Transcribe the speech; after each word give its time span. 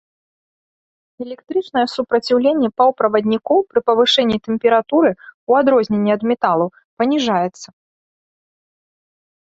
Электрычнае 1.25 1.83
супраціўленне 1.95 2.69
паўправаднікоў 2.81 3.59
пры 3.75 3.79
павышэнні 3.91 4.37
тэмпературы, 4.49 5.11
у 5.53 5.61
адрозненні 5.61 6.11
ад 6.19 6.29
металаў, 6.35 6.67
паніжаецца. 7.01 7.67